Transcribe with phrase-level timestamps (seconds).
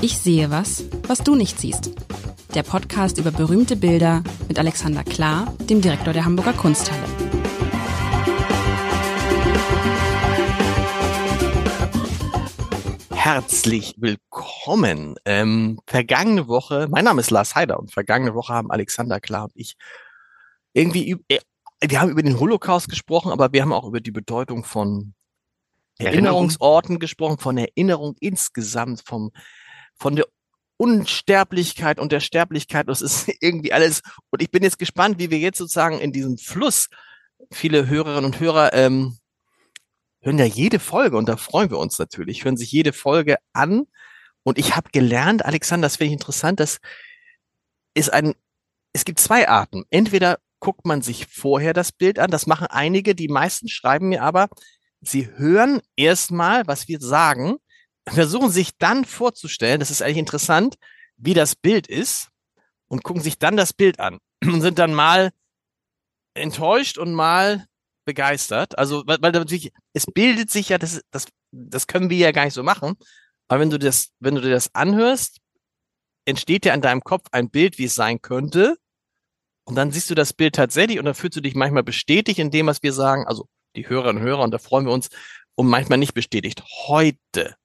[0.00, 1.90] Ich sehe was, was du nicht siehst.
[2.54, 7.02] Der Podcast über berühmte Bilder mit Alexander Klar, dem Direktor der Hamburger Kunsthalle.
[13.10, 15.16] Herzlich willkommen.
[15.24, 19.52] Ähm, vergangene Woche, mein Name ist Lars Heider und vergangene Woche haben Alexander Klar und
[19.56, 19.74] ich
[20.74, 21.40] irgendwie, äh,
[21.80, 25.14] wir haben über den Holocaust gesprochen, aber wir haben auch über die Bedeutung von
[25.98, 29.32] Erinnerungsorten gesprochen, von Erinnerung insgesamt, vom,
[29.98, 30.26] von der
[30.76, 32.88] Unsterblichkeit und der Sterblichkeit.
[32.88, 34.02] Das ist irgendwie alles.
[34.30, 36.88] Und ich bin jetzt gespannt, wie wir jetzt sozusagen in diesem Fluss,
[37.50, 39.18] viele Hörerinnen und Hörer ähm,
[40.20, 43.86] hören ja jede Folge und da freuen wir uns natürlich, hören sich jede Folge an.
[44.42, 46.78] Und ich habe gelernt, Alexander, das finde ich interessant, das
[47.94, 48.34] ist ein,
[48.92, 49.84] es gibt zwei Arten.
[49.90, 54.22] Entweder guckt man sich vorher das Bild an, das machen einige, die meisten schreiben mir
[54.22, 54.48] aber,
[55.00, 57.58] sie hören erstmal, was wir sagen,
[58.12, 60.76] versuchen sich dann vorzustellen, das ist eigentlich interessant,
[61.16, 62.28] wie das Bild ist
[62.88, 65.30] und gucken sich dann das Bild an und sind dann mal
[66.34, 67.66] enttäuscht und mal
[68.04, 68.78] begeistert.
[68.78, 72.44] Also, weil, weil natürlich, es bildet sich ja, das, das, das können wir ja gar
[72.44, 72.94] nicht so machen.
[73.48, 75.38] Aber wenn du das, wenn du dir das anhörst,
[76.24, 78.76] entsteht ja in deinem Kopf ein Bild, wie es sein könnte.
[79.64, 82.50] Und dann siehst du das Bild tatsächlich und dann fühlst du dich manchmal bestätigt in
[82.50, 83.26] dem, was wir sagen.
[83.26, 85.08] Also die Hörerinnen und Hörer, und da freuen wir uns,
[85.54, 86.62] und manchmal nicht bestätigt.
[86.86, 87.56] Heute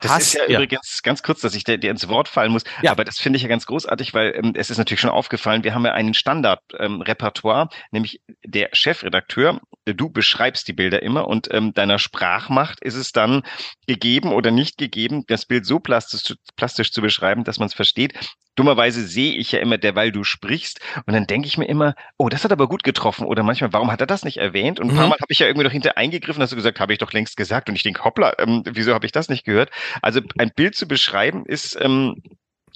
[0.00, 2.52] das Hast, ist ja, ja, übrigens ganz kurz, dass ich dir, dir ins Wort fallen
[2.52, 2.64] muss.
[2.82, 2.90] Ja.
[2.90, 5.74] Aber das finde ich ja ganz großartig, weil ähm, es ist natürlich schon aufgefallen, wir
[5.74, 9.60] haben ja einen Standardrepertoire, ähm, nämlich der Chefredakteur.
[9.84, 13.42] Du beschreibst die Bilder immer und ähm, deiner Sprachmacht ist es dann
[13.86, 18.14] gegeben oder nicht gegeben, das Bild so plastisch, plastisch zu beschreiben, dass man es versteht.
[18.56, 22.28] Dummerweise sehe ich ja immer, derweil du sprichst, und dann denke ich mir immer, oh,
[22.28, 23.26] das hat aber gut getroffen.
[23.26, 24.80] Oder manchmal, warum hat er das nicht erwähnt?
[24.80, 24.98] Und ein mhm.
[24.98, 27.12] paar Mal habe ich ja irgendwie noch hinter eingegriffen, hast du gesagt, habe ich doch
[27.12, 27.68] längst gesagt.
[27.68, 29.70] Und ich denke, hoppla, ähm, wieso habe ich das nicht gehört?
[30.02, 32.22] Also ein Bild zu beschreiben ist ähm,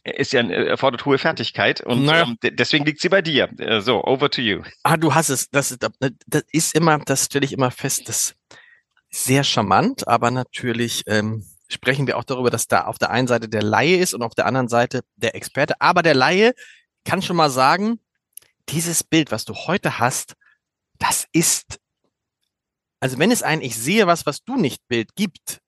[0.04, 2.24] ist ja erfordert hohe Fertigkeit und naja.
[2.24, 3.50] ähm, deswegen liegt sie bei dir.
[3.58, 4.62] Äh, so, over to you.
[4.82, 5.50] Ah, du hast es.
[5.50, 8.34] Das, das ist immer, das stelle ich immer fest, das
[9.10, 13.28] ist sehr charmant, aber natürlich ähm, sprechen wir auch darüber, dass da auf der einen
[13.28, 15.81] Seite der Laie ist und auf der anderen Seite der Experte.
[15.81, 16.54] Aber der Laie
[17.04, 18.00] kann schon mal sagen,
[18.69, 20.34] dieses Bild, was du heute hast,
[20.98, 21.81] das ist,
[23.00, 25.60] also wenn es ein Ich sehe was, was du nicht Bild gibt,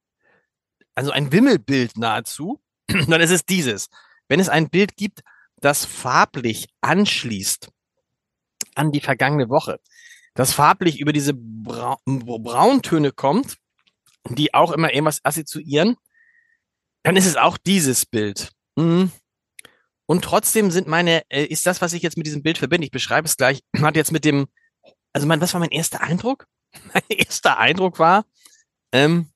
[0.94, 3.88] also ein Wimmelbild nahezu, dann ist es dieses.
[4.28, 5.22] Wenn es ein Bild gibt,
[5.56, 7.70] das farblich anschließt
[8.74, 9.78] an die vergangene Woche,
[10.34, 13.58] das farblich über diese Bra Brauntöne kommt,
[14.28, 15.96] die auch immer irgendwas assoziieren,
[17.02, 18.50] dann ist es auch dieses Bild.
[18.76, 19.10] Mhm.
[20.06, 22.90] Und trotzdem sind meine, äh, ist das, was ich jetzt mit diesem Bild verbinde, ich
[22.90, 24.46] beschreibe es gleich, hat jetzt mit dem,
[25.12, 26.46] also mein, was war mein erster Eindruck?
[26.94, 28.24] Mein erster Eindruck war,
[28.92, 29.30] ähm,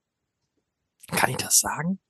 [1.08, 2.00] kann ich das sagen?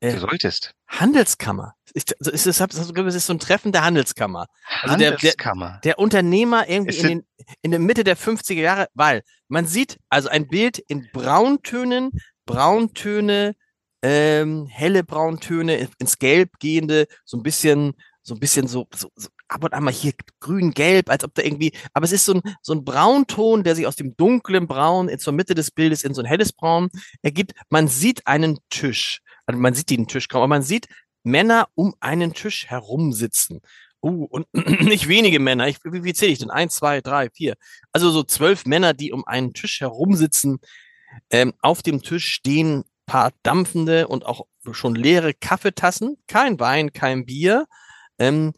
[0.00, 0.74] Äh, du solltest.
[0.88, 1.74] Handelskammer.
[1.92, 4.46] Ist, also ist, ist, ist, ist, so ein Treffen der Handelskammer.
[4.82, 5.66] Also Handelskammer.
[5.66, 7.26] Der, der, der Unternehmer irgendwie in, den,
[7.62, 12.10] in der Mitte der 50er Jahre, weil man sieht also ein Bild in Brauntönen,
[12.46, 13.54] Brauntöne,
[14.02, 19.28] ähm, helle Brauntöne, ins Gelb gehende, so ein bisschen, so ein bisschen so, so, so
[19.48, 22.42] ab und an mal hier grün-gelb, als ob da irgendwie, aber es ist so ein,
[22.62, 26.14] so ein Braunton, der sich aus dem dunklen Braun in zur Mitte des Bildes in
[26.14, 26.88] so ein helles Braun
[27.22, 27.52] ergibt.
[27.68, 30.88] Man sieht einen Tisch, also man sieht den Tisch kaum, aber man sieht
[31.22, 33.60] Männer um einen Tisch herumsitzen.
[34.02, 35.68] Uh, und nicht wenige Männer.
[35.68, 36.50] Ich, wie, wie zähle ich denn?
[36.50, 37.54] Eins, zwei, drei, vier.
[37.92, 40.58] Also so zwölf Männer, die um einen Tisch herumsitzen.
[41.30, 46.16] Ähm, auf dem Tisch stehen paar dampfende und auch schon leere Kaffeetassen.
[46.28, 47.66] Kein Wein, kein Bier.
[48.18, 48.52] Ähm,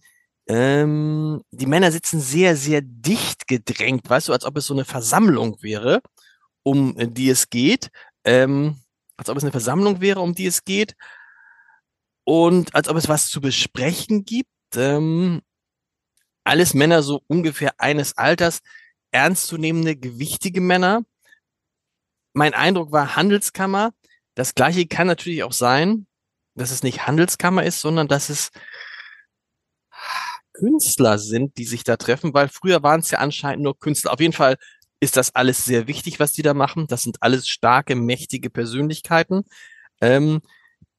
[0.46, 4.84] ähm, die Männer sitzen sehr, sehr dicht gedrängt, weißt du, als ob es so eine
[4.84, 6.02] Versammlung wäre,
[6.62, 7.88] um die es geht.
[8.24, 8.76] Ähm,
[9.22, 10.96] als ob es eine Versammlung wäre, um die es geht.
[12.24, 14.48] Und als ob es was zu besprechen gibt.
[14.74, 15.42] Ähm,
[16.44, 18.62] alles Männer so ungefähr eines Alters,
[19.12, 21.04] ernstzunehmende, gewichtige Männer.
[22.32, 23.92] Mein Eindruck war Handelskammer.
[24.34, 26.08] Das gleiche kann natürlich auch sein,
[26.56, 28.50] dass es nicht Handelskammer ist, sondern dass es
[30.52, 34.12] Künstler sind, die sich da treffen, weil früher waren es ja anscheinend nur Künstler.
[34.12, 34.56] Auf jeden Fall
[35.02, 36.86] ist das alles sehr wichtig, was die da machen.
[36.86, 39.42] Das sind alles starke, mächtige Persönlichkeiten.
[40.00, 40.42] Ähm,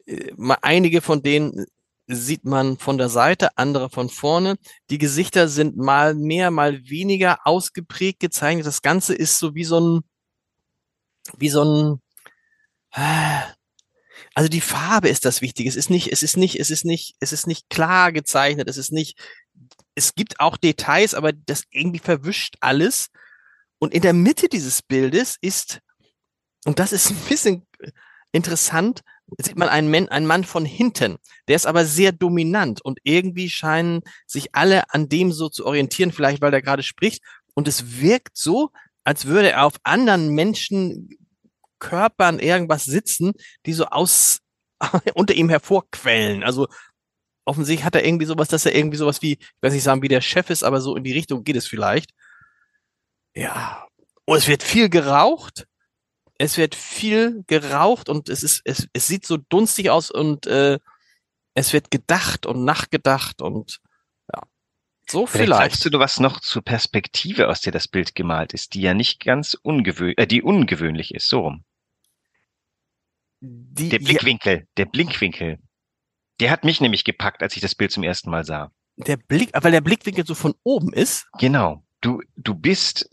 [0.06, 1.66] äh, einige von denen
[2.08, 4.58] sieht man von der Seite, andere von vorne.
[4.90, 8.66] Die Gesichter sind mal mehr, mal weniger ausgeprägt gezeichnet.
[8.66, 10.02] Das Ganze ist so wie so ein,
[11.38, 12.02] wie so ein,
[14.36, 15.70] also die Farbe ist das Wichtige.
[15.70, 18.68] Es ist nicht, es ist nicht, es ist nicht, es ist nicht klar gezeichnet.
[18.68, 19.18] Es ist nicht,
[19.96, 23.10] es gibt auch Details, aber das irgendwie verwischt alles.
[23.84, 25.82] Und in der Mitte dieses Bildes ist,
[26.64, 27.68] und das ist ein bisschen,
[28.32, 29.02] interessant,
[29.38, 31.18] sieht man einen, Mann, einen Mann von hinten.
[31.50, 36.14] Der ist aber sehr dominant und irgendwie scheinen sich alle an dem so zu orientieren,
[36.14, 37.22] vielleicht weil der gerade spricht.
[37.56, 38.70] Und es wirkt so,
[39.04, 41.10] als würde er auf anderen Menschen
[41.80, 43.34] Körpern irgendwas sitzen,
[43.66, 44.40] die so aus
[45.14, 46.42] unter ihm hervorquellen.
[46.42, 46.70] Also
[47.44, 50.08] offensichtlich hat er irgendwie sowas, dass er irgendwie sowas wie, ich weiß nicht sagen, wie
[50.08, 52.12] der Chef ist, aber so in die Richtung geht es vielleicht.
[53.36, 53.88] Ja.
[54.26, 55.68] Und es wird viel geraucht.
[56.38, 60.80] Es wird viel geraucht und es ist, es, es sieht so dunstig aus und äh,
[61.54, 63.80] es wird gedacht und nachgedacht und
[64.34, 64.42] ja.
[65.08, 65.46] So vielleicht.
[65.46, 65.72] vielleicht.
[65.74, 69.24] Sagst du was noch zur Perspektive, aus der das Bild gemalt ist, die ja nicht
[69.24, 71.64] ganz ungewöhnlich, äh, die ungewöhnlich ist, so rum.
[73.42, 74.66] Die, der Blickwinkel, ja.
[74.78, 75.60] der Blickwinkel.
[76.40, 78.72] Der hat mich nämlich gepackt, als ich das Bild zum ersten Mal sah.
[78.96, 81.28] Der Blick, weil der Blickwinkel so von oben ist?
[81.40, 81.83] Genau.
[82.04, 83.10] Du, du bist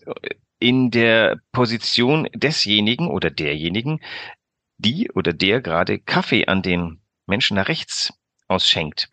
[0.58, 4.00] in der Position desjenigen oder derjenigen,
[4.78, 8.12] die oder der gerade Kaffee an den Menschen nach rechts
[8.48, 9.08] ausschenkt.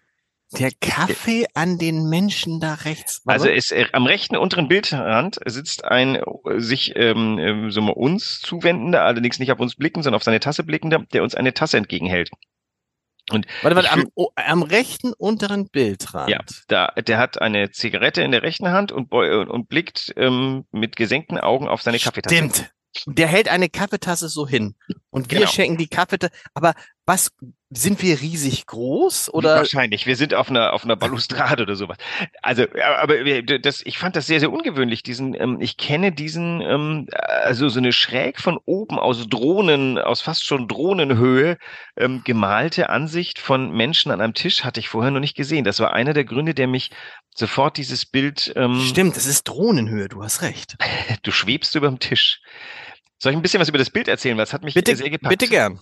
[0.51, 3.21] Der Kaffee an den Menschen da rechts.
[3.25, 3.39] Warum?
[3.39, 6.24] Also ist, äh, am rechten unteren Bildrand sitzt ein
[6.56, 10.39] sich ähm, äh, so mal uns zuwendender, allerdings nicht auf uns blickend, sondern auf seine
[10.39, 12.31] Tasse blickender, der uns eine Tasse entgegenhält.
[13.29, 16.29] Und warte, warte, am, am rechten unteren Bildrand.
[16.29, 20.95] Ja, da, der hat eine Zigarette in der rechten Hand und, und blickt ähm, mit
[20.95, 22.35] gesenkten Augen auf seine Kaffeetasse.
[22.35, 22.71] Stimmt.
[23.06, 24.75] Der hält eine Kaffeetasse so hin.
[25.09, 25.51] Und wir genau.
[25.51, 26.31] schenken die Kaffeetasse.
[26.53, 26.74] Aber
[27.07, 27.31] was,
[27.69, 29.56] sind wir riesig groß oder?
[29.56, 30.06] Wahrscheinlich.
[30.06, 31.98] Wir sind auf einer, auf einer Balustrade oder sowas.
[32.42, 35.04] Also, aber das, ich fand das sehr, sehr ungewöhnlich.
[35.04, 40.21] Diesen, ähm, ich kenne diesen, ähm, also so eine schräg von oben aus Drohnen, aus
[40.21, 41.57] fast schon Drohnenhöhe
[41.98, 45.65] ähm, gemalte Ansicht von Menschen an einem Tisch hatte ich vorher noch nicht gesehen.
[45.65, 46.92] Das war einer der Gründe, der mich
[47.36, 48.53] sofort dieses Bild.
[48.56, 50.07] Ähm, Stimmt, es ist Drohnenhöhe.
[50.07, 50.77] Du hast recht.
[51.24, 52.42] du schwebst über dem Tisch.
[53.19, 54.38] Soll ich ein bisschen was über das Bild erzählen?
[54.38, 55.30] Was hat mich bitte, sehr gepackt?
[55.30, 55.80] Bitte gern.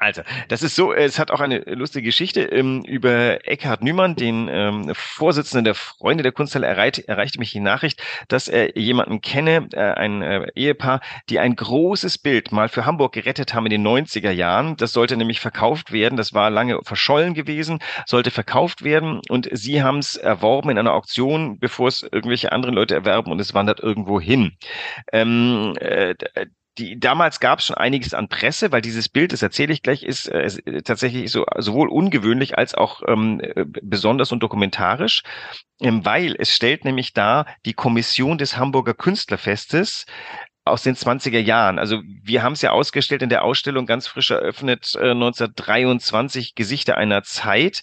[0.00, 4.48] Also, das ist so, es hat auch eine lustige Geschichte ähm, über Eckhard Nümann, den
[4.48, 9.68] ähm, Vorsitzenden der Freunde der Kunsthalle, erreicht, erreichte mich die Nachricht, dass er jemanden kenne,
[9.72, 13.86] äh, ein äh, Ehepaar, die ein großes Bild mal für Hamburg gerettet haben in den
[13.86, 14.76] 90er Jahren.
[14.76, 19.82] Das sollte nämlich verkauft werden, das war lange verschollen gewesen, sollte verkauft werden und sie
[19.82, 23.80] haben es erworben in einer Auktion, bevor es irgendwelche anderen Leute erwerben und es wandert
[23.80, 24.56] irgendwo hin.
[25.12, 26.14] Ähm, äh,
[26.78, 30.02] die, damals gab es schon einiges an Presse, weil dieses Bild, das erzähle ich gleich,
[30.02, 35.22] ist äh, äh, tatsächlich so sowohl ungewöhnlich als auch ähm, äh, besonders und dokumentarisch,
[35.80, 40.06] ähm, weil es stellt nämlich dar die Kommission des Hamburger Künstlerfestes
[40.64, 41.78] aus den 20er Jahren.
[41.78, 46.96] Also wir haben es ja ausgestellt in der Ausstellung ganz frisch eröffnet äh, 1923 Gesichter
[46.96, 47.82] einer Zeit.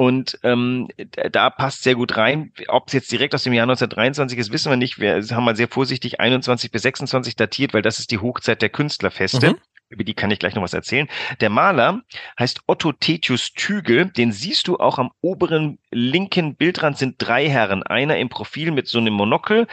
[0.00, 0.88] Und ähm,
[1.30, 2.54] da passt sehr gut rein.
[2.68, 4.98] Ob es jetzt direkt aus dem Jahr 1923 ist, wissen wir nicht.
[4.98, 8.70] Wir haben mal sehr vorsichtig 21 bis 26 datiert, weil das ist die Hochzeit der
[8.70, 9.50] Künstlerfeste.
[9.50, 9.58] Mhm.
[9.90, 11.06] Über die kann ich gleich noch was erzählen.
[11.40, 12.00] Der Maler
[12.38, 14.06] heißt Otto Tetius Tügel.
[14.06, 17.82] Den siehst du auch am oberen linken Bildrand sind drei Herren.
[17.82, 19.66] Einer im Profil mit so einem Monokel,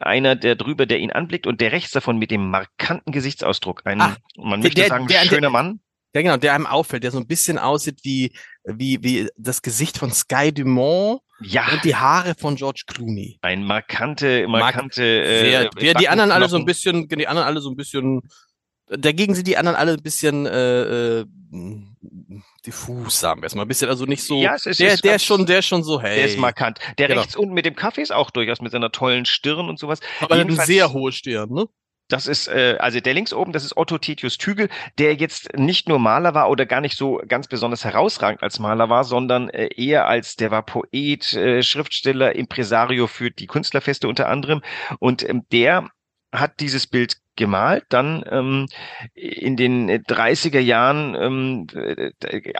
[0.00, 3.82] einer der drüber, der ihn anblickt und der rechts davon mit dem markanten Gesichtsausdruck.
[3.84, 5.80] Ein, Ach, man möchte der, sagen, der, schöner der, Mann.
[6.14, 8.32] Ja, genau, der einem auffällt, der so ein bisschen aussieht wie,
[8.64, 11.66] wie, wie das Gesicht von Sky Dumont ja.
[11.72, 13.38] und die Haare von George Clooney.
[13.42, 15.02] Ein markante, markante.
[15.02, 18.20] Sehr, äh, die anderen alle so ein bisschen, die anderen alle so ein bisschen,
[18.86, 21.24] dagegen sind die anderen alle ein bisschen äh, äh,
[22.64, 23.62] diffus, sagen wir es mal.
[23.62, 24.40] Ein bisschen, also nicht so.
[24.40, 26.16] Ja, es ist, der, der ist schon, der ist schon so, hey.
[26.16, 26.78] Der ist markant.
[26.98, 27.22] Der genau.
[27.22, 29.98] rechts unten mit dem Kaffee ist auch durchaus mit seiner tollen Stirn und sowas.
[30.20, 31.66] Aber eine sehr hohe Stirn, ne?
[32.14, 34.68] Das ist, äh, also der links oben, das ist Otto Titius Tügel,
[34.98, 38.88] der jetzt nicht nur Maler war oder gar nicht so ganz besonders herausragend als Maler
[38.88, 44.28] war, sondern äh, eher als, der war Poet, äh, Schriftsteller, Impresario für die Künstlerfeste unter
[44.28, 44.62] anderem.
[45.00, 45.88] Und ähm, der
[46.30, 48.68] hat dieses Bild gemalt, dann ähm,
[49.14, 52.52] in den 30er Jahren ähm, äh,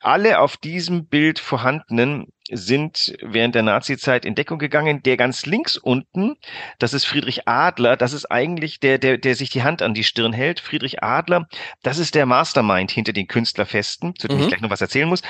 [0.00, 5.02] alle auf diesem Bild vorhandenen sind während der Nazi-Zeit in Deckung gegangen.
[5.02, 6.36] Der ganz links unten,
[6.78, 10.04] das ist Friedrich Adler, das ist eigentlich der, der, der sich die Hand an die
[10.04, 10.60] Stirn hält.
[10.60, 11.48] Friedrich Adler,
[11.82, 14.42] das ist der Mastermind hinter den Künstlerfesten, zu dem mhm.
[14.44, 15.22] ich gleich noch was erzählen muss.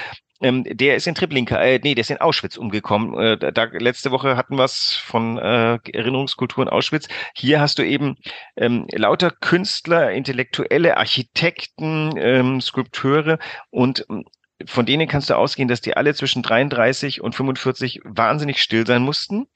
[0.42, 3.14] Ähm, der ist in Treblinka, äh, nee, der ist in Auschwitz umgekommen.
[3.18, 7.06] Äh, da, letzte Woche hatten wir es von äh, Erinnerungskultur in Auschwitz.
[7.34, 8.16] Hier hast du eben
[8.56, 13.38] ähm, lauter Künstler, Intellektuelle, Architekten, ähm, Skulpteure
[13.70, 14.24] und ähm,
[14.66, 19.02] von denen kannst du ausgehen, dass die alle zwischen 33 und 45 wahnsinnig still sein
[19.02, 19.46] mussten.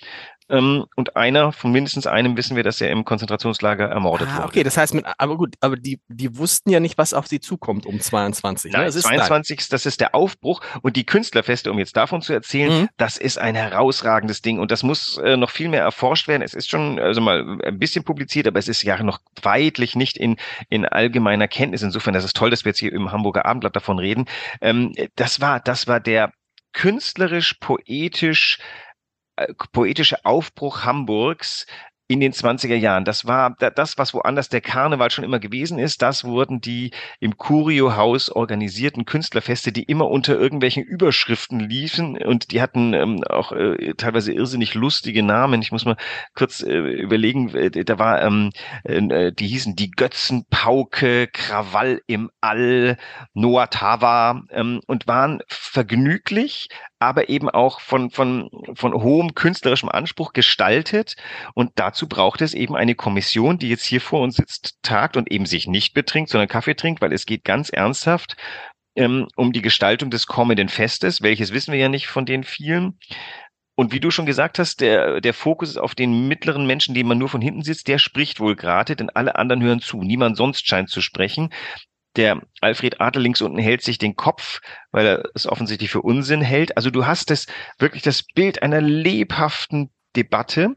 [0.48, 4.48] Ähm, und einer, von mindestens einem wissen wir, dass er im Konzentrationslager ermordet ah, wurde.
[4.48, 7.40] Okay, das heißt, mit, aber gut, aber die, die wussten ja nicht, was auf sie
[7.40, 8.70] zukommt um 22.
[8.70, 8.78] Ne?
[8.78, 8.92] Nein, ne?
[8.92, 9.58] das 22.
[9.58, 12.88] Ist das ist der Aufbruch und die Künstlerfeste, um jetzt davon zu erzählen, mhm.
[12.96, 16.42] das ist ein herausragendes Ding und das muss äh, noch viel mehr erforscht werden.
[16.42, 20.16] Es ist schon, also mal ein bisschen publiziert, aber es ist ja noch weitlich nicht
[20.16, 20.36] in,
[20.68, 21.82] in allgemeiner Kenntnis.
[21.82, 24.26] Insofern, das ist toll, dass wir jetzt hier im Hamburger Abendblatt davon reden.
[24.60, 26.32] Ähm, das war, das war der
[26.76, 28.85] künstlerisch, poetisch, äh,
[29.72, 31.66] poetische Aufbruch Hamburgs
[32.08, 33.04] in den 20er Jahren.
[33.04, 36.02] Das war das, was woanders der Karneval schon immer gewesen ist.
[36.02, 42.60] Das wurden die im Curio-Haus organisierten Künstlerfeste, die immer unter irgendwelchen Überschriften liefen und die
[42.60, 45.62] hatten ähm, auch äh, teilweise irrsinnig lustige Namen.
[45.62, 45.96] Ich muss mal
[46.34, 48.52] kurz äh, überlegen, äh, da war, ähm,
[48.84, 52.98] äh, die hießen die Götzenpauke, Krawall im All,
[53.34, 60.32] Noah Tava ähm, und waren vergnüglich, aber eben auch von, von, von hohem künstlerischem Anspruch
[60.32, 61.16] gestaltet.
[61.54, 65.30] Und dazu braucht es eben eine Kommission, die jetzt hier vor uns sitzt, tagt und
[65.30, 68.36] eben sich nicht betrinkt, sondern Kaffee trinkt, weil es geht ganz ernsthaft
[68.96, 71.22] ähm, um die Gestaltung des kommenden Festes.
[71.22, 72.98] Welches wissen wir ja nicht von den vielen.
[73.76, 77.06] Und wie du schon gesagt hast, der, der Fokus ist auf den mittleren Menschen, dem
[77.06, 80.02] man nur von hinten sitzt, der spricht wohl gerade, denn alle anderen hören zu.
[80.02, 81.50] Niemand sonst scheint zu sprechen.
[82.16, 84.60] Der Alfred Adler links unten hält sich den Kopf,
[84.90, 86.78] weil er es offensichtlich für Unsinn hält.
[86.78, 87.46] Also du hast es
[87.78, 90.76] wirklich das Bild einer lebhaften Debatte.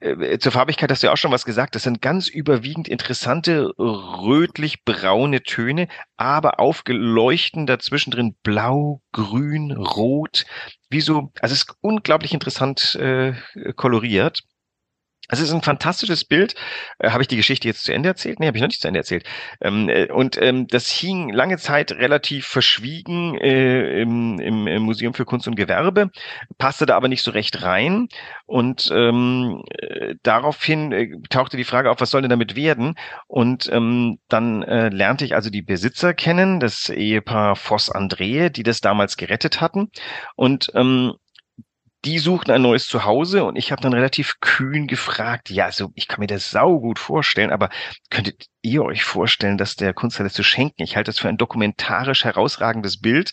[0.00, 1.74] Äh, zur Farbigkeit hast du ja auch schon was gesagt.
[1.74, 10.44] Das sind ganz überwiegend interessante rötlich-braune Töne, aber aufgeleuchten dazwischen drin blau, grün, rot.
[10.90, 13.34] Wie so, also es ist unglaublich interessant äh,
[13.76, 14.42] koloriert.
[15.28, 16.54] Es ist ein fantastisches Bild.
[16.98, 18.38] Äh, habe ich die Geschichte jetzt zu Ende erzählt?
[18.38, 19.24] Nee, habe ich noch nicht zu Ende erzählt.
[19.60, 25.14] Ähm, äh, und ähm, das hing lange Zeit relativ verschwiegen äh, im, im, im, Museum
[25.14, 26.10] für Kunst und Gewerbe,
[26.58, 28.08] passte da aber nicht so recht rein.
[28.46, 29.62] Und ähm,
[29.96, 32.94] äh, daraufhin äh, tauchte die Frage auf, was soll denn damit werden?
[33.26, 38.80] Und ähm, dann äh, lernte ich also die Besitzer kennen, das Ehepaar Voss-Andrehe, die das
[38.80, 39.90] damals gerettet hatten.
[40.34, 41.14] Und ähm,
[42.06, 46.06] die suchten ein neues Zuhause und ich habe dann relativ kühn gefragt, ja, so ich
[46.06, 47.68] kann mir das sau gut vorstellen, aber
[48.10, 50.82] könntet ihr euch vorstellen, dass der Kunsthalle zu schenken?
[50.82, 53.32] Ich halte das für ein dokumentarisch herausragendes Bild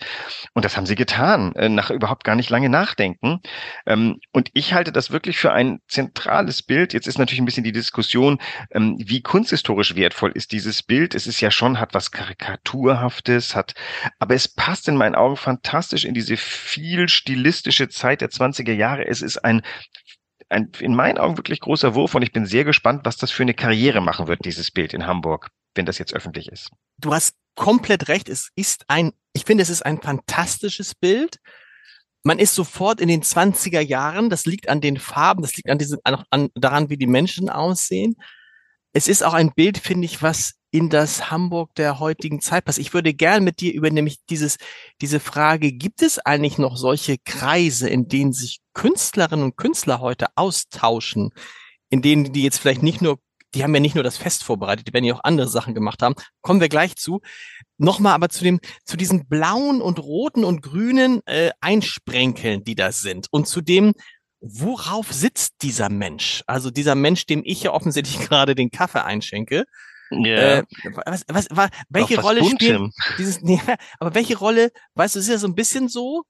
[0.54, 3.42] und das haben sie getan, äh, nach überhaupt gar nicht lange nachdenken.
[3.86, 6.94] Ähm, und ich halte das wirklich für ein zentrales Bild.
[6.94, 8.40] Jetzt ist natürlich ein bisschen die Diskussion,
[8.72, 11.14] ähm, wie kunsthistorisch wertvoll ist dieses Bild.
[11.14, 13.74] Es ist ja schon, hat was Karikaturhaftes, hat,
[14.20, 18.74] aber es passt in meinen Augen fantastisch in diese viel stilistische Zeit der 20 80er
[18.74, 19.08] Jahre.
[19.08, 19.62] Es ist ein
[20.50, 23.44] ein in meinen Augen wirklich großer Wurf und ich bin sehr gespannt, was das für
[23.44, 26.70] eine Karriere machen wird, dieses Bild in Hamburg, wenn das jetzt öffentlich ist.
[27.00, 28.30] Du hast komplett recht.
[28.30, 31.38] Es ist ein, ich finde, es ist ein fantastisches Bild.
[32.24, 34.30] Man ist sofort in den 20er Jahren.
[34.30, 37.50] Das liegt an den Farben, das liegt an diesem, an, an, daran, wie die Menschen
[37.50, 38.16] aussehen.
[38.94, 42.80] Es ist auch ein Bild, finde ich, was in das Hamburg der heutigen Zeit passt.
[42.80, 44.58] Ich würde gern mit dir über nämlich dieses,
[45.02, 50.30] diese Frage, gibt es eigentlich noch solche Kreise, in denen sich Künstlerinnen und Künstler heute
[50.36, 51.30] austauschen,
[51.92, 53.20] in denen die jetzt vielleicht nicht nur,
[53.54, 56.02] die haben ja nicht nur das Fest vorbereitet, die werden ja auch andere Sachen gemacht
[56.02, 56.16] haben.
[56.42, 57.22] Kommen wir gleich zu.
[57.78, 62.92] Nochmal aber zu dem, zu diesen blauen und roten und grünen äh, Einsprenkeln, die da
[62.92, 63.94] sind und zu dem,
[64.40, 66.44] worauf sitzt dieser Mensch?
[66.48, 69.66] Also dieser Mensch, dem ich ja offensichtlich gerade den Kaffee einschenke.
[70.14, 70.60] Yeah.
[70.60, 70.64] Äh,
[71.06, 73.60] was, was, was, welche Rolle spielt dieses, nee,
[74.00, 76.24] aber welche Rolle, weißt du, es ist ja so ein bisschen so,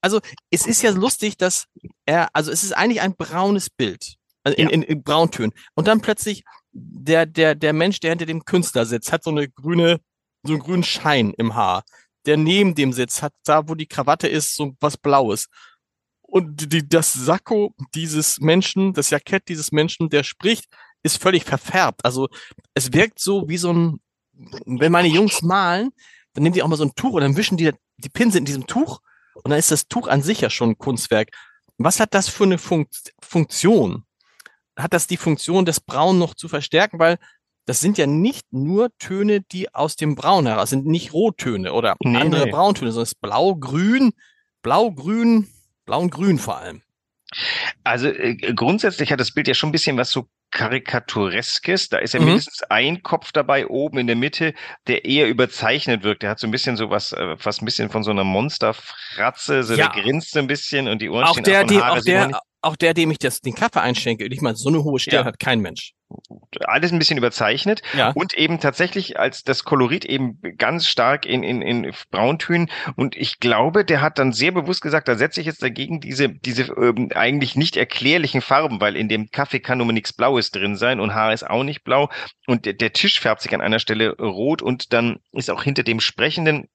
[0.00, 0.20] also
[0.50, 1.66] es ist ja lustig, dass
[2.04, 4.74] er, also es ist eigentlich ein braunes Bild, also in, ja.
[4.74, 5.52] in, in Brauntönen.
[5.74, 9.48] Und dann plötzlich der, der, der Mensch, der hinter dem Künstler sitzt, hat so eine
[9.48, 10.00] grüne,
[10.42, 11.84] so einen grünen Schein im Haar.
[12.26, 15.48] Der neben dem sitzt, hat da, wo die Krawatte ist, so was Blaues.
[16.22, 20.66] Und die, das Sakko dieses Menschen, das Jackett dieses Menschen, der spricht,
[21.06, 22.04] ist völlig verfärbt.
[22.04, 22.28] Also
[22.74, 24.00] es wirkt so wie so ein,
[24.66, 25.90] wenn meine Jungs malen,
[26.34, 28.44] dann nehmen die auch mal so ein Tuch und dann wischen die die Pinsel in
[28.44, 29.00] diesem Tuch
[29.42, 31.30] und dann ist das Tuch an sich ja schon ein Kunstwerk.
[31.78, 32.86] Was hat das für eine Fun
[33.20, 34.04] Funktion?
[34.76, 36.98] Hat das die Funktion, das Braun noch zu verstärken?
[36.98, 37.18] Weil
[37.66, 41.96] das sind ja nicht nur Töne, die aus dem Braun heraus sind, nicht Rottöne oder
[42.00, 42.50] nee, andere nee.
[42.50, 44.12] Brauntöne, sondern es ist Blau, Grün,
[44.62, 45.48] Blau, Grün,
[45.84, 46.82] Blau und Grün vor allem.
[47.82, 51.88] Also äh, grundsätzlich hat das Bild ja schon ein bisschen was so Karikatureskes.
[51.88, 52.26] Da ist ja mhm.
[52.26, 54.54] mindestens ein Kopf dabei oben in der Mitte,
[54.86, 56.22] der eher überzeichnet wirkt.
[56.22, 59.62] Der hat so ein bisschen so was, äh, fast ein bisschen von so einer Monsterfratze.
[59.62, 59.88] So ja.
[59.88, 62.94] der grinst so ein bisschen und die Ohren auch der, die, auch der, auch der,
[62.94, 65.24] dem ich das, den Kaffee einschenke, ich meine, so eine hohe Stirn ja.
[65.24, 65.92] hat kein Mensch
[66.66, 68.10] alles ein bisschen überzeichnet ja.
[68.10, 73.40] und eben tatsächlich als das Kolorit eben ganz stark in, in, in Brauntönen und ich
[73.40, 77.10] glaube, der hat dann sehr bewusst gesagt, da setze ich jetzt dagegen diese, diese ähm,
[77.14, 81.14] eigentlich nicht erklärlichen Farben, weil in dem Kaffee kann nur nichts Blaues drin sein und
[81.14, 82.08] Haar ist auch nicht blau
[82.46, 85.82] und der, der Tisch färbt sich an einer Stelle rot und dann ist auch hinter
[85.82, 86.68] dem Sprechenden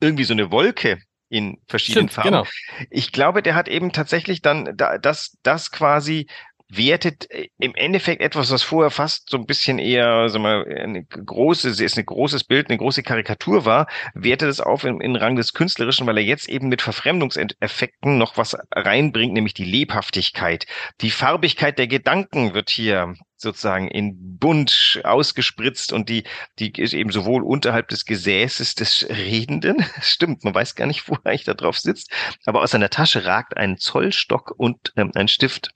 [0.00, 0.98] irgendwie so eine Wolke
[1.32, 2.30] in verschiedenen Stimmt, Farben.
[2.30, 2.86] Genau.
[2.90, 6.26] Ich glaube, der hat eben tatsächlich dann da, das, das quasi
[6.68, 11.04] wertet äh, im Endeffekt etwas, was vorher fast so ein bisschen eher, sag mal, eine
[11.04, 15.36] große, ist ein großes Bild, eine große Karikatur war, wertet es auf in, in Rang
[15.36, 20.66] des Künstlerischen, weil er jetzt eben mit Verfremdungseffekten noch was reinbringt, nämlich die Lebhaftigkeit.
[21.00, 26.24] Die Farbigkeit der Gedanken wird hier sozusagen in bunt ausgespritzt und die,
[26.58, 31.14] die ist eben sowohl unterhalb des Gesäßes des Redenden, stimmt, man weiß gar nicht, wo
[31.14, 32.10] er eigentlich da drauf sitzt,
[32.44, 35.70] aber aus seiner Tasche ragt ein Zollstock und ähm, ein Stift.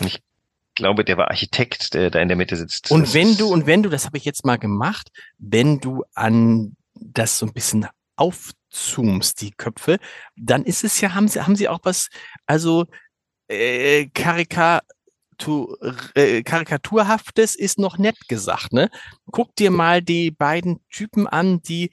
[0.00, 0.22] Und ich
[0.74, 2.90] glaube, der war Architekt, der da in der Mitte sitzt.
[2.90, 6.76] Und wenn du, und wenn du, das habe ich jetzt mal gemacht, wenn du an
[6.94, 9.98] das so ein bisschen aufzoomst, die Köpfe,
[10.36, 12.08] dann ist es ja, haben sie, haben sie auch was,
[12.46, 12.86] also
[13.48, 14.80] äh, Karika,
[16.14, 18.90] äh, Karikaturhaftes ist noch nett gesagt, ne?
[19.30, 21.90] Guck dir mal die beiden Typen an, die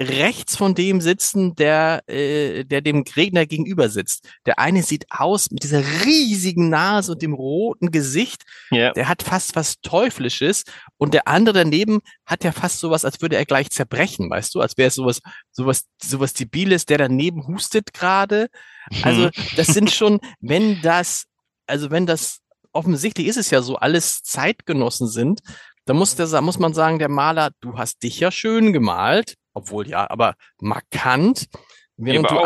[0.00, 4.28] rechts von dem sitzen, der, äh, der dem Redner gegenüber sitzt.
[4.46, 8.44] Der eine sieht aus mit dieser riesigen Nase und dem roten Gesicht.
[8.70, 8.92] Yeah.
[8.92, 10.64] Der hat fast was Teuflisches.
[10.98, 14.60] Und der andere daneben hat ja fast sowas, als würde er gleich zerbrechen, weißt du?
[14.60, 18.48] Als wäre es sowas, sowas, sowas Debiles, der daneben hustet gerade.
[19.02, 21.24] Also, das sind schon, wenn das,
[21.66, 22.38] also wenn das,
[22.78, 25.40] offensichtlich ist es ja so, alles Zeitgenossen sind,
[25.84, 29.88] dann muss, der, muss man sagen, der Maler, du hast dich ja schön gemalt obwohl
[29.88, 31.48] ja, aber markant.
[31.96, 32.36] Während du,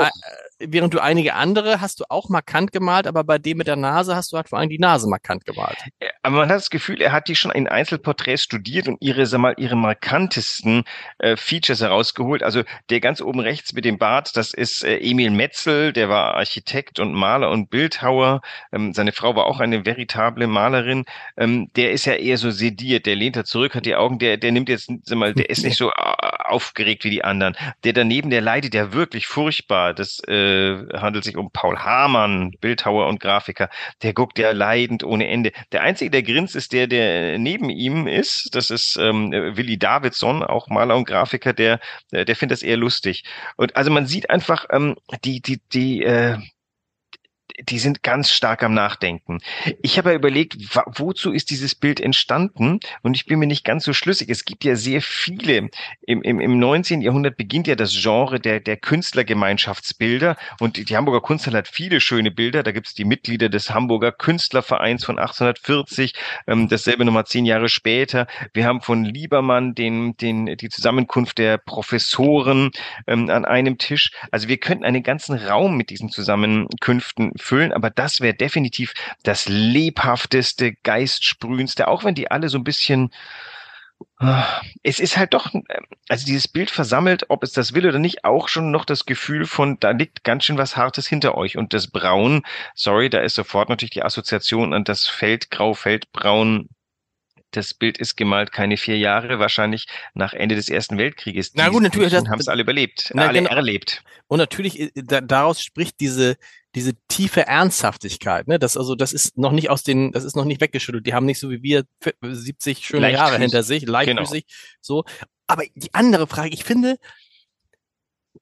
[0.66, 4.16] während du einige andere hast du auch markant gemalt, aber bei dem mit der Nase
[4.16, 5.76] hast du halt vor allem die Nase markant gemalt.
[6.22, 9.40] Aber man hat das Gefühl, er hat die schon in Einzelporträts studiert und ihre, sag
[9.40, 10.84] mal, ihre markantesten
[11.18, 12.42] äh, Features herausgeholt.
[12.42, 16.34] Also der ganz oben rechts mit dem Bart, das ist äh, Emil Metzel, der war
[16.34, 18.40] Architekt und Maler und Bildhauer.
[18.72, 21.04] Ähm, seine Frau war auch eine veritable Malerin.
[21.36, 24.36] Ähm, der ist ja eher so sediert, der lehnt da zurück, hat die Augen, der,
[24.36, 25.92] der nimmt jetzt, sag mal, der ist nicht so äh,
[26.44, 27.56] aufgeregt wie die anderen.
[27.84, 29.94] Der daneben, der leidet ja wirklich furchtbar.
[29.94, 33.68] Das äh, äh, handelt sich um Paul Hamann, Bildhauer und Grafiker.
[34.02, 35.52] Der guckt ja leidend ohne Ende.
[35.72, 38.54] Der einzige, der grinst, ist der, der neben ihm ist.
[38.54, 41.52] Das ist ähm, Willi Davidson, auch Maler und Grafiker.
[41.52, 41.80] Der,
[42.10, 43.24] der, findet das eher lustig.
[43.56, 46.38] Und also man sieht einfach ähm, die, die, die, äh,
[47.60, 49.38] die sind ganz stark am Nachdenken.
[49.82, 52.80] Ich habe ja überlegt, wozu ist dieses Bild entstanden?
[53.02, 54.28] Und ich bin mir nicht ganz so schlüssig.
[54.28, 55.70] Es gibt ja sehr viele.
[56.06, 57.02] Im, im, im 19.
[57.02, 60.36] Jahrhundert beginnt ja das Genre der, der Künstlergemeinschaftsbilder.
[60.60, 62.62] Und die, Hamburger Kunsthalle hat viele schöne Bilder.
[62.62, 66.14] Da gibt es die Mitglieder des Hamburger Künstlervereins von 1840.
[66.46, 68.26] Ähm, dasselbe nochmal zehn Jahre später.
[68.52, 72.70] Wir haben von Liebermann den, den, die Zusammenkunft der Professoren
[73.06, 74.12] ähm, an einem Tisch.
[74.30, 79.48] Also wir könnten einen ganzen Raum mit diesen Zusammenkünften füllen, aber das wäre definitiv das
[79.48, 83.10] lebhafteste, geistsprühendste, auch wenn die alle so ein bisschen
[84.18, 85.50] ah, es ist halt doch,
[86.08, 89.46] also dieses Bild versammelt, ob es das will oder nicht, auch schon noch das Gefühl
[89.46, 91.56] von, da liegt ganz schön was Hartes hinter euch.
[91.56, 92.42] Und das Braun,
[92.74, 96.68] sorry, da ist sofort natürlich die Assoziation an das Feldgrau, Feldbraun.
[97.50, 101.52] Das Bild ist gemalt keine vier Jahre, wahrscheinlich nach Ende des Ersten Weltkrieges.
[101.54, 102.14] Na gut, natürlich.
[102.14, 103.54] haben es alle überlebt, na, alle genau.
[103.54, 104.02] erlebt.
[104.26, 106.38] Und natürlich, äh, da, daraus spricht diese,
[106.74, 108.58] diese tiefe Ernsthaftigkeit, ne?
[108.58, 111.06] Das also, das ist noch nicht aus den, das ist noch nicht weggeschüttelt.
[111.06, 111.84] Die haben nicht so wie wir
[112.22, 113.12] 70 schöne.
[113.12, 114.56] Jahre hinter sich, leichtfüßig, genau.
[114.80, 115.04] so.
[115.46, 116.96] Aber die andere Frage, ich finde,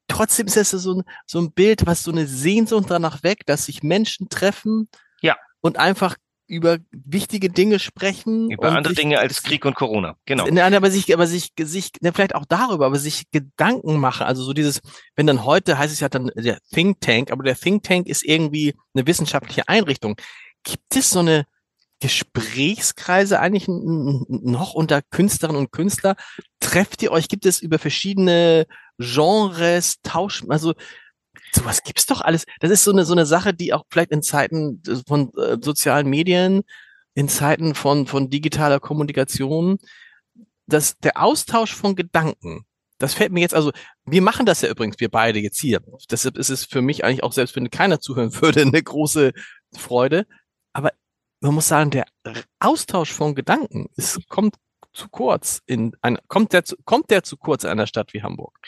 [0.07, 3.67] trotzdem ist das so ein, so ein Bild, was so eine Sehnsucht danach weg, dass
[3.67, 4.89] sich Menschen treffen.
[5.23, 5.37] Ja.
[5.61, 6.17] Und einfach
[6.51, 8.51] über wichtige Dinge sprechen.
[8.51, 10.47] Über andere sich, Dinge als Krieg und Corona, genau.
[10.51, 14.27] Nein, aber sich, aber sich, sich, ne, vielleicht auch darüber, aber sich Gedanken machen.
[14.27, 14.81] Also so dieses,
[15.15, 18.25] wenn dann heute heißt es ja dann der Think Tank, aber der Think Tank ist
[18.25, 20.17] irgendwie eine wissenschaftliche Einrichtung.
[20.65, 21.47] Gibt es so eine
[22.01, 26.17] Gesprächskreise eigentlich noch unter Künstlerinnen und Künstler?
[26.59, 27.29] Trefft ihr euch?
[27.29, 28.67] Gibt es über verschiedene
[28.99, 30.75] Genres, Tausch, also
[31.53, 32.45] sowas gibt's doch alles.
[32.61, 36.09] Das ist so eine, so eine Sache, die auch vielleicht in Zeiten von äh, sozialen
[36.09, 36.63] Medien,
[37.15, 39.79] in Zeiten von, von digitaler Kommunikation,
[40.67, 42.65] dass der Austausch von Gedanken,
[42.99, 43.73] das fällt mir jetzt, also
[44.05, 45.81] wir machen das ja übrigens, wir beide jetzt hier.
[46.11, 49.33] Deshalb ist es für mich eigentlich auch, selbst wenn keiner zuhören würde, eine große
[49.75, 50.27] Freude.
[50.73, 50.93] Aber
[51.41, 52.05] man muss sagen, der
[52.59, 54.57] Austausch von Gedanken, es kommt
[54.93, 58.23] zu kurz in ein, kommt der zu, kommt der zu kurz in einer Stadt wie
[58.23, 58.59] Hamburg?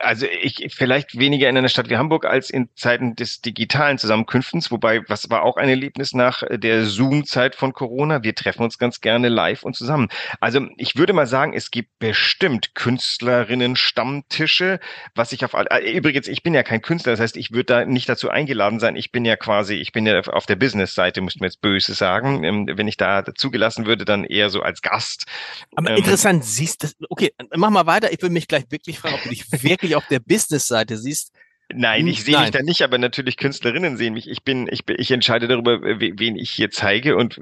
[0.00, 4.70] Also ich vielleicht weniger in einer Stadt wie Hamburg als in Zeiten des digitalen Zusammenkünftens,
[4.70, 8.22] wobei was war auch ein Erlebnis nach der Zoom-Zeit von Corona.
[8.22, 10.08] Wir treffen uns ganz gerne live und zusammen.
[10.40, 14.78] Also ich würde mal sagen, es gibt bestimmt Künstlerinnen Stammtische,
[15.14, 17.84] was ich auf äh, übrigens ich bin ja kein Künstler, das heißt ich würde da
[17.84, 18.96] nicht dazu eingeladen sein.
[18.96, 22.44] Ich bin ja quasi, ich bin ja auf der Business-Seite, müsste man jetzt böse sagen.
[22.44, 25.26] Ähm, wenn ich da zugelassen würde, dann eher so als Gast.
[25.74, 28.12] Aber ähm, interessant, siehst du, okay, mach mal weiter.
[28.12, 31.32] Ich will mich gleich wirklich fragen, ob du dich wirklich auf der Business-Seite siehst.
[31.74, 34.28] Nein, ich sehe mich da nicht, aber natürlich Künstlerinnen sehen mich.
[34.28, 37.40] Ich bin, ich, ich entscheide darüber, wen ich hier zeige und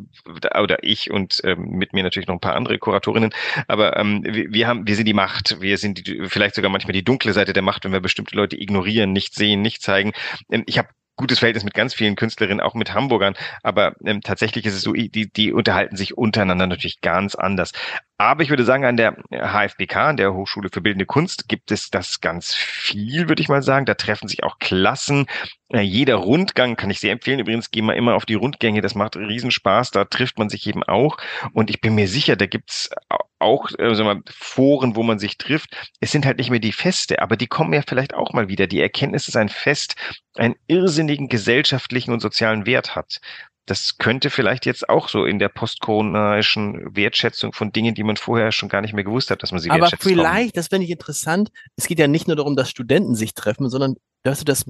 [0.56, 3.32] oder ich und ähm, mit mir natürlich noch ein paar andere Kuratorinnen.
[3.66, 5.60] Aber ähm, wir, wir haben, wir sind die Macht.
[5.60, 8.60] Wir sind die, vielleicht sogar manchmal die dunkle Seite der Macht, wenn wir bestimmte Leute
[8.60, 10.12] ignorieren, nicht sehen, nicht zeigen.
[10.50, 10.88] Ähm, ich habe
[11.20, 14.94] gutes Verhältnis mit ganz vielen Künstlerinnen, auch mit Hamburgern, aber ähm, tatsächlich ist es so,
[14.94, 17.72] die, die unterhalten sich untereinander natürlich ganz anders.
[18.20, 21.88] Aber ich würde sagen, an der HFBK, an der Hochschule für Bildende Kunst, gibt es
[21.88, 23.86] das ganz viel, würde ich mal sagen.
[23.86, 25.24] Da treffen sich auch Klassen.
[25.70, 27.38] Äh, jeder Rundgang kann ich sehr empfehlen.
[27.38, 28.82] Übrigens gehen wir immer auf die Rundgänge.
[28.82, 29.92] Das macht Riesenspaß.
[29.92, 31.16] Da trifft man sich eben auch.
[31.54, 32.90] Und ich bin mir sicher, da gibt's
[33.38, 35.90] auch äh, sagen wir, Foren, wo man sich trifft.
[36.00, 38.66] Es sind halt nicht mehr die Feste, aber die kommen ja vielleicht auch mal wieder.
[38.66, 39.96] Die Erkenntnis, dass ein Fest
[40.36, 43.20] einen irrsinnigen gesellschaftlichen und sozialen Wert hat
[43.66, 48.52] das könnte vielleicht jetzt auch so in der postkoronischen Wertschätzung von Dingen, die man vorher
[48.52, 50.02] schon gar nicht mehr gewusst hat, dass man sie Aber wertschätzt.
[50.02, 50.52] Aber vielleicht, haben.
[50.54, 53.96] das fände ich interessant, es geht ja nicht nur darum, dass Studenten sich treffen, sondern
[54.22, 54.64] dass, dass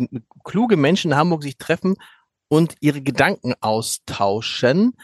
[0.45, 1.97] kluge Menschen in Hamburg sich treffen
[2.49, 4.95] und ihre Gedanken austauschen.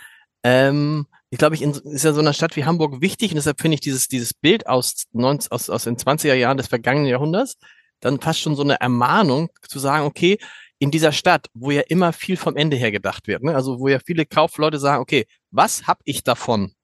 [0.42, 3.60] Ähm, ich glaube, ich in, ist ja so einer Stadt wie Hamburg wichtig und deshalb
[3.60, 7.56] finde ich dieses, dieses Bild aus, 19, aus, aus den 20er Jahren des vergangenen Jahrhunderts
[8.00, 10.38] dann fast schon so eine Ermahnung zu sagen, okay,
[10.78, 13.54] in dieser Stadt, wo ja immer viel vom Ende her gedacht wird, ne?
[13.54, 16.74] also wo ja viele Kaufleute sagen, okay, was hab ich davon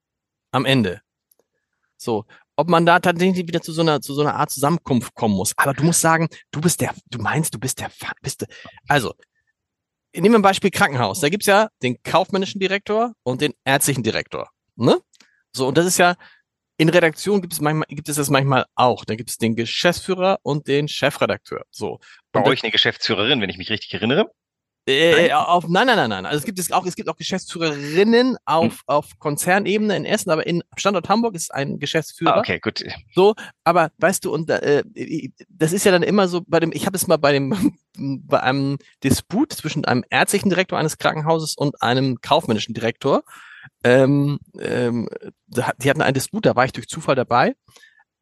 [0.50, 1.00] am Ende?
[1.96, 2.24] So,
[2.56, 5.52] ob man da tatsächlich wieder zu so einer zu so einer Art Zusammenkunft kommen muss.
[5.56, 7.90] Aber du musst sagen, du bist der, du meinst, du bist der,
[8.22, 8.48] bist der,
[8.88, 9.14] also
[10.14, 11.20] nehmen wir ein Beispiel Krankenhaus.
[11.20, 14.50] Da gibt's ja den kaufmännischen Direktor und den ärztlichen Direktor.
[14.76, 15.00] Ne?
[15.52, 16.16] So, und das ist ja,
[16.78, 19.04] in Redaktion gibt es manchmal, gibt es das manchmal auch.
[19.04, 21.64] Da gibt es den Geschäftsführer und den Chefredakteur.
[21.70, 22.00] So.
[22.32, 24.30] Bei euch eine Geschäftsführerin, wenn ich mich richtig erinnere?
[24.86, 25.32] Äh, nein?
[25.32, 26.26] Auf, nein, nein, nein, nein.
[26.26, 28.80] Also es gibt es auch, es gibt auch Geschäftsführerinnen auf, hm.
[28.86, 32.36] auf Konzernebene in Essen, aber in Standort Hamburg ist ein Geschäftsführer.
[32.36, 32.82] Ah, okay, gut.
[33.14, 34.82] So, aber weißt du, und äh,
[35.48, 37.76] das ist ja dann immer so bei dem, ich habe es mal bei dem
[38.26, 43.22] bei einem Disput zwischen einem ärztlichen Direktor eines Krankenhauses und einem kaufmännischen Direktor.
[43.84, 45.08] Ähm, ähm,
[45.46, 47.54] die hatten einen Disput, da war ich durch Zufall dabei.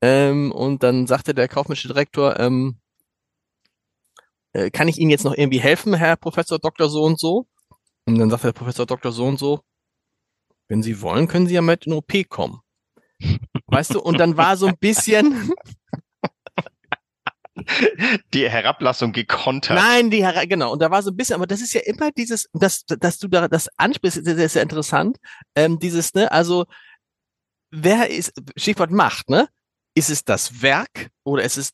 [0.03, 2.81] Ähm, und dann sagte der kaufmännische Direktor, ähm,
[4.53, 6.89] äh, kann ich Ihnen jetzt noch irgendwie helfen, Herr Professor Dr.
[6.89, 7.47] so und so?
[8.07, 9.13] Und dann sagt der Professor Dr.
[9.13, 9.61] so und so,
[10.69, 12.61] wenn Sie wollen, können Sie ja mit in OP kommen.
[13.67, 15.53] Weißt du, und dann war so ein bisschen,
[18.35, 19.79] die Herablassung gekontert.
[19.79, 20.73] Nein, die Her genau.
[20.73, 23.29] Und da war so ein bisschen, aber das ist ja immer dieses, dass, dass du
[23.29, 25.19] da das ansprichst, das ist ja interessant.
[25.55, 26.67] Ähm, dieses, ne, also
[27.71, 29.49] wer ist, Stichwort Macht, ne?
[29.95, 31.71] Ist es das Werk oder ist es,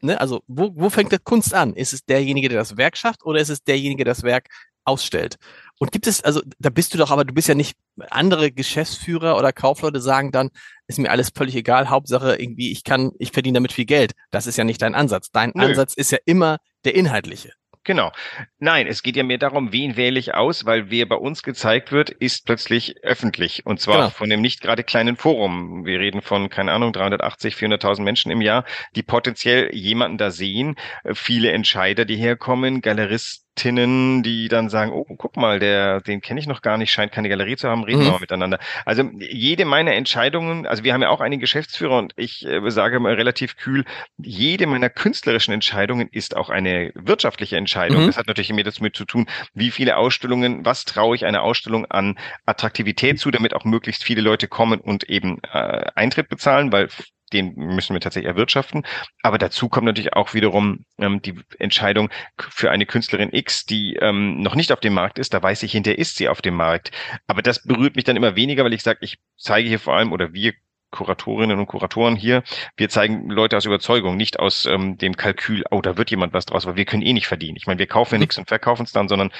[0.00, 1.74] ne, also wo, wo fängt der Kunst an?
[1.74, 4.48] Ist es derjenige, der das Werk schafft oder ist es derjenige, der das Werk
[4.84, 5.36] ausstellt?
[5.78, 7.76] Und gibt es, also da bist du doch, aber du bist ja nicht,
[8.10, 10.50] andere Geschäftsführer oder Kaufleute sagen dann,
[10.86, 14.12] ist mir alles völlig egal, Hauptsache irgendwie, ich kann, ich verdiene damit viel Geld.
[14.30, 15.30] Das ist ja nicht dein Ansatz.
[15.30, 15.64] Dein Nö.
[15.64, 17.52] Ansatz ist ja immer der inhaltliche.
[17.84, 18.12] Genau.
[18.58, 21.92] Nein, es geht ja mehr darum, wen wähle ich aus, weil wer bei uns gezeigt
[21.92, 23.66] wird, ist plötzlich öffentlich.
[23.66, 24.10] Und zwar genau.
[24.10, 25.84] von dem nicht gerade kleinen Forum.
[25.84, 28.64] Wir reden von, keine Ahnung, 380, 400.000 Menschen im Jahr,
[28.96, 30.76] die potenziell jemanden da sehen.
[31.12, 36.40] Viele Entscheider, die herkommen, Galeristen, Tinnen, die dann sagen, oh, guck mal, der, den kenne
[36.40, 38.04] ich noch gar nicht, scheint keine Galerie zu haben, reden mhm.
[38.04, 38.58] wir mal miteinander.
[38.84, 42.98] Also jede meiner Entscheidungen, also wir haben ja auch einen Geschäftsführer und ich äh, sage
[43.00, 43.84] mal relativ kühl,
[44.18, 48.02] jede meiner künstlerischen Entscheidungen ist auch eine wirtschaftliche Entscheidung.
[48.02, 48.06] Mhm.
[48.06, 51.86] Das hat natürlich immer damit zu tun, wie viele Ausstellungen, was traue ich einer Ausstellung
[51.86, 56.88] an Attraktivität zu, damit auch möglichst viele Leute kommen und eben äh, Eintritt bezahlen, weil
[57.34, 58.86] den müssen wir tatsächlich erwirtschaften.
[59.22, 64.40] Aber dazu kommt natürlich auch wiederum ähm, die Entscheidung für eine Künstlerin X, die ähm,
[64.40, 65.34] noch nicht auf dem Markt ist.
[65.34, 66.92] Da weiß ich, hinterher ist sie auf dem Markt.
[67.26, 70.12] Aber das berührt mich dann immer weniger, weil ich sage, ich zeige hier vor allem
[70.12, 70.54] oder wir
[70.94, 72.44] Kuratorinnen und Kuratoren hier,
[72.76, 76.46] wir zeigen Leute aus Überzeugung, nicht aus ähm, dem Kalkül, oh, da wird jemand was
[76.46, 77.56] draus, weil wir können eh nicht verdienen.
[77.56, 78.22] Ich meine, wir kaufen ja mhm.
[78.22, 79.32] nichts und verkaufen es dann, sondern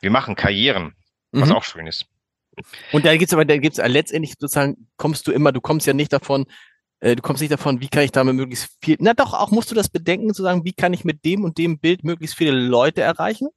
[0.00, 0.94] wir machen Karrieren,
[1.30, 1.56] was mhm.
[1.56, 2.06] auch schön ist.
[2.92, 6.12] Und da gibt's aber, da gibt's letztendlich sozusagen, kommst du immer, du kommst ja nicht
[6.12, 6.46] davon,
[7.02, 9.74] du kommst nicht davon, wie kann ich damit möglichst viel, na doch, auch musst du
[9.74, 13.02] das bedenken, zu sagen, wie kann ich mit dem und dem Bild möglichst viele Leute
[13.02, 13.48] erreichen?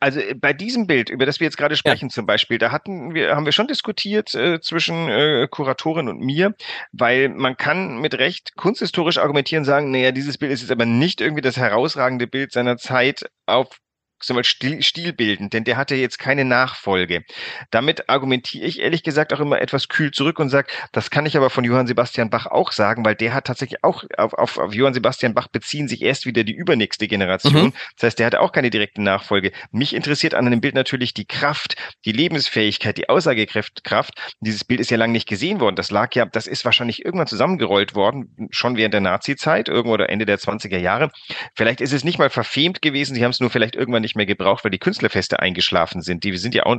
[0.00, 2.14] Also äh, bei diesem Bild, über das wir jetzt gerade sprechen ja.
[2.14, 6.54] zum Beispiel, da hatten wir, haben wir schon diskutiert äh, zwischen äh, Kuratorin und mir,
[6.92, 11.20] weil man kann mit Recht kunsthistorisch argumentieren, sagen, naja, dieses Bild ist jetzt aber nicht
[11.20, 13.78] irgendwie das herausragende Bild seiner Zeit auf
[14.20, 17.24] wir, stil, stilbildend, denn der hatte jetzt keine Nachfolge.
[17.70, 21.36] Damit argumentiere ich ehrlich gesagt auch immer etwas kühl zurück und sage, das kann ich
[21.36, 24.74] aber von Johann Sebastian Bach auch sagen, weil der hat tatsächlich auch auf, auf, auf
[24.74, 27.66] Johann Sebastian Bach beziehen sich erst wieder die übernächste Generation.
[27.66, 27.72] Mhm.
[27.96, 29.52] Das heißt, der hatte auch keine direkte Nachfolge.
[29.70, 34.12] Mich interessiert an einem Bild natürlich die Kraft, die Lebensfähigkeit, die Aussagekraft.
[34.40, 35.76] Dieses Bild ist ja lange nicht gesehen worden.
[35.76, 40.08] Das lag ja, das ist wahrscheinlich irgendwann zusammengerollt worden, schon während der Nazi-Zeit, irgendwo oder
[40.08, 41.10] Ende der 20er Jahre.
[41.54, 44.26] Vielleicht ist es nicht mal verfemt gewesen, sie haben es nur vielleicht irgendwann nicht mehr
[44.26, 46.24] gebraucht, weil die Künstlerfeste eingeschlafen sind.
[46.24, 46.78] Die sind ja auch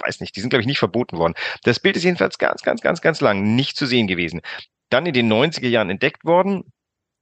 [0.00, 1.34] weiß nicht, die sind, glaube ich, nicht verboten worden.
[1.64, 4.42] Das Bild ist jedenfalls ganz, ganz, ganz, ganz lang nicht zu sehen gewesen.
[4.90, 6.72] Dann in den 90er Jahren entdeckt worden,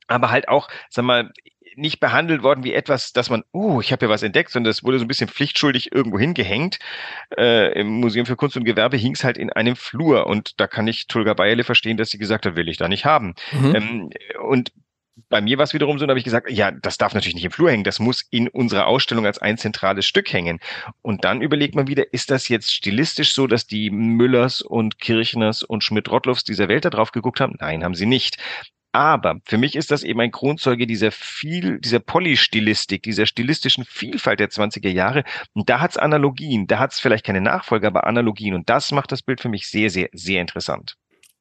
[0.07, 1.33] aber halt auch, sag mal,
[1.75, 4.83] nicht behandelt worden wie etwas, dass man, uh, ich habe ja was entdeckt, sondern das
[4.83, 6.79] wurde so ein bisschen pflichtschuldig irgendwo hingehängt.
[7.37, 10.69] Äh, Im Museum für Kunst und Gewerbe hing es halt in einem Flur und da
[10.69, 13.35] kann ich Tulga Bayerle verstehen, dass sie gesagt hat, will ich da nicht haben.
[13.53, 13.75] Mhm.
[13.75, 14.11] Ähm,
[14.49, 14.73] und
[15.29, 17.45] bei mir war es wiederum so, da habe ich gesagt, ja, das darf natürlich nicht
[17.45, 20.61] im Flur hängen, das muss in unserer Ausstellung als ein zentrales Stück hängen.
[21.03, 25.63] Und dann überlegt man wieder, ist das jetzt stilistisch so, dass die Müllers und Kirchners
[25.63, 27.57] und Schmidt-Rottluffs dieser Welt da drauf geguckt haben?
[27.61, 28.37] Nein, haben sie nicht.
[28.93, 34.41] Aber für mich ist das eben ein Kronzeuge dieser viel, dieser Polystilistik, dieser stilistischen Vielfalt
[34.41, 35.25] der 20er Jahre.
[35.53, 38.55] Und da hat's Analogien, da hat's vielleicht keine Nachfolge, aber Analogien.
[38.55, 40.97] Und das macht das Bild für mich sehr, sehr, sehr interessant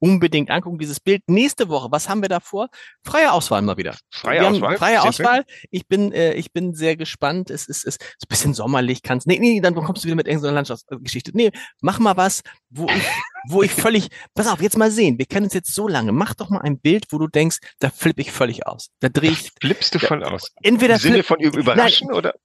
[0.06, 1.24] unbedingt angucken, dieses Bild.
[1.28, 2.70] Nächste Woche, was haben wir da vor?
[3.04, 3.98] Freie Auswahl mal wieder.
[4.12, 4.78] Freie Auswahl?
[4.78, 5.46] Freie Auswahl.
[5.72, 7.50] Ich bin, äh, ich bin sehr gespannt.
[7.50, 9.26] Es ist, ist, ist ein bisschen sommerlich, kannst.
[9.26, 11.32] Nee, nee, dann kommst du wieder mit irgendeiner Landschaftsgeschichte.
[11.34, 13.04] Nee, mach mal was, wo ich,
[13.50, 14.10] wo ich völlig.
[14.36, 15.18] Pass auf, jetzt mal sehen.
[15.18, 16.12] Wir kennen uns jetzt so lange.
[16.12, 18.90] Mach doch mal ein Bild, wo du denkst, da flippe ich völlig aus.
[19.00, 19.46] Da drehe ich.
[19.46, 20.52] Da flippst du voll aus.
[20.62, 22.36] Entweder Im Sinne von überraschen nein, oder?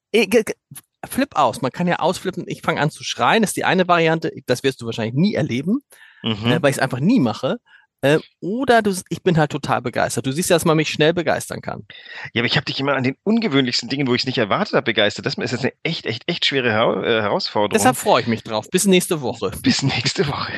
[1.07, 1.61] Flip aus.
[1.61, 2.45] Man kann ja ausflippen.
[2.47, 3.43] Ich fange an zu schreien.
[3.43, 4.33] Das ist die eine Variante.
[4.47, 5.81] Das wirst du wahrscheinlich nie erleben
[6.23, 6.47] mhm.
[6.47, 7.59] äh, weil ich es einfach nie mache.
[8.03, 10.25] Äh, oder du, ich bin halt total begeistert.
[10.27, 11.85] Du siehst ja, dass man mich schnell begeistern kann.
[12.33, 14.75] Ja, aber ich habe dich immer an den ungewöhnlichsten Dingen, wo ich es nicht erwartet
[14.75, 15.27] habe, begeistert.
[15.27, 17.75] Das ist jetzt eine echt, echt, echt schwere Her äh, Herausforderung.
[17.75, 18.71] Deshalb freue ich mich drauf.
[18.71, 19.51] Bis nächste Woche.
[19.63, 20.53] Bis nächste Woche.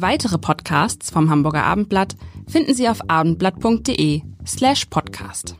[0.00, 2.14] Weitere Podcasts vom Hamburger Abendblatt
[2.48, 5.56] finden Sie auf abendblatt.de slash podcast.